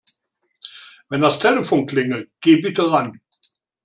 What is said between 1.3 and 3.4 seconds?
Telefon klingelt, geh bitte ran.